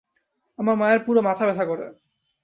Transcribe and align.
আমার 0.59 0.75
মায়ের 0.75 1.01
পুরো 1.05 1.19
মাথা 1.21 1.43
ব্যথা 1.45 1.65
করে। 1.65 1.85